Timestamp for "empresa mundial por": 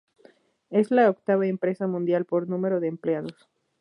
1.45-2.49